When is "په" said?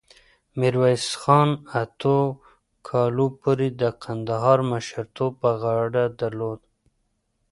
5.41-5.49